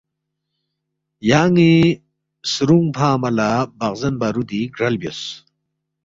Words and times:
یانی 1.29 1.73
سرونگ 2.51 2.87
فنگمہ 2.97 3.29
لا 3.37 3.51
بغزن 3.79 4.13
بارودی 4.19 4.61
گرل 4.75 4.95
بیوس 5.01 5.21